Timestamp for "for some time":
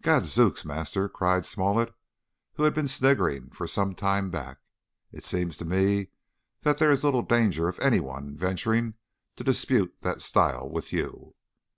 3.50-4.30